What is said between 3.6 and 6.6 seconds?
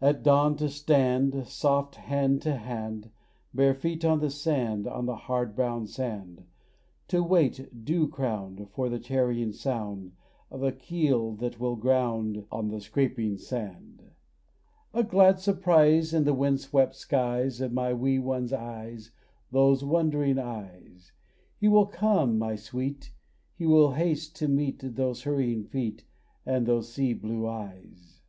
feet on the sand, On the hard brown sand,